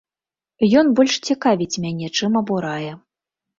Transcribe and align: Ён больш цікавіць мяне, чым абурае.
Ён 0.81 0.89
больш 1.01 1.19
цікавіць 1.29 1.81
мяне, 1.85 2.11
чым 2.17 2.43
абурае. 2.43 2.91